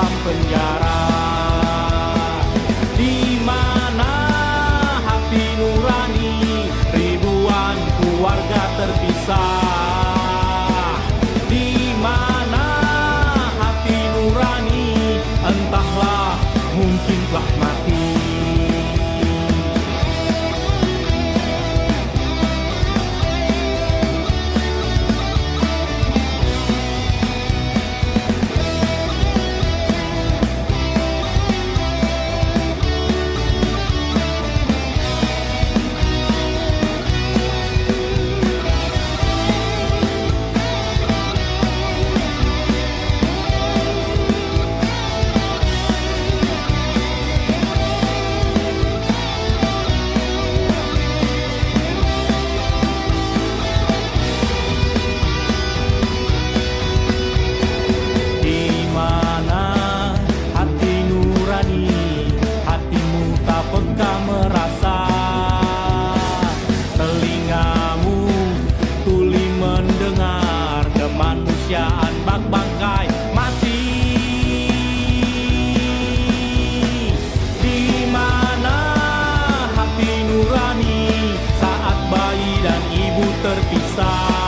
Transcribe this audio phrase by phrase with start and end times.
[0.00, 0.69] ความปัญญา
[71.70, 73.78] kemanusiaan bak bangkai mati.
[77.62, 78.78] Di mana
[79.78, 81.06] hati nurani
[81.62, 84.39] saat bayi dan ibu terpisah?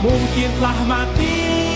[0.00, 1.69] Mungkin telah mati